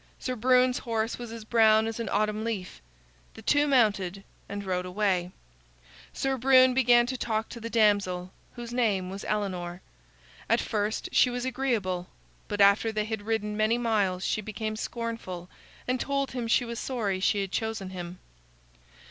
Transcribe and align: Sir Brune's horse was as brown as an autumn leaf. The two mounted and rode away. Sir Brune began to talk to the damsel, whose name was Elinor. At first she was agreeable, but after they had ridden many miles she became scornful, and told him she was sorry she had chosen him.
Sir 0.17 0.35
Brune's 0.35 0.79
horse 0.79 1.19
was 1.19 1.31
as 1.31 1.45
brown 1.45 1.85
as 1.85 1.99
an 1.99 2.09
autumn 2.11 2.43
leaf. 2.43 2.81
The 3.35 3.43
two 3.43 3.67
mounted 3.67 4.23
and 4.49 4.65
rode 4.65 4.87
away. 4.87 5.29
Sir 6.11 6.37
Brune 6.37 6.73
began 6.73 7.05
to 7.05 7.17
talk 7.19 7.49
to 7.49 7.59
the 7.59 7.69
damsel, 7.69 8.31
whose 8.55 8.73
name 8.73 9.11
was 9.11 9.23
Elinor. 9.25 9.79
At 10.49 10.59
first 10.59 11.09
she 11.11 11.29
was 11.29 11.45
agreeable, 11.45 12.07
but 12.47 12.61
after 12.61 12.91
they 12.91 13.05
had 13.05 13.27
ridden 13.27 13.55
many 13.55 13.77
miles 13.77 14.25
she 14.25 14.41
became 14.41 14.75
scornful, 14.75 15.51
and 15.87 15.99
told 15.99 16.31
him 16.31 16.47
she 16.47 16.65
was 16.65 16.79
sorry 16.79 17.19
she 17.19 17.41
had 17.41 17.51
chosen 17.51 17.91
him. 17.91 18.17